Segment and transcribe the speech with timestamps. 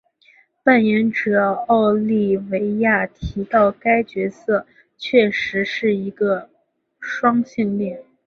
[0.63, 4.65] 扮演者奥利维亚提到该角色
[4.97, 6.49] 确实是一个
[6.99, 8.01] 双性恋。